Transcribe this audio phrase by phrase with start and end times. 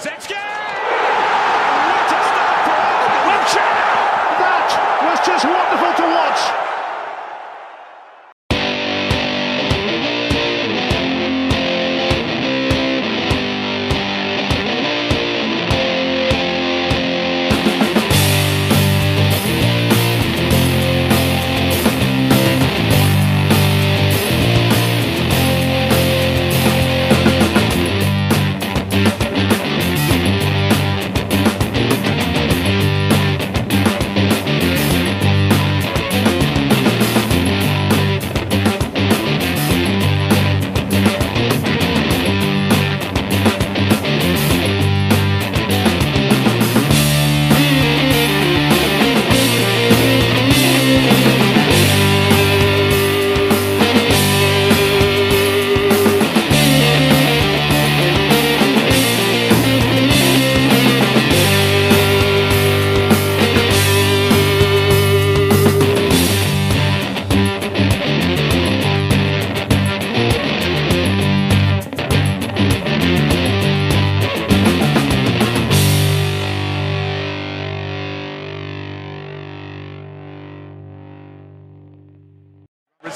[0.00, 0.49] Kulusevski!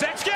[0.05, 0.34] Sexton!